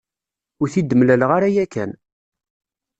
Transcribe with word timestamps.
Ur 0.61 0.67
t-id-mlaleɣ 0.73 1.29
ara 1.37 1.49
yakan. 1.55 1.91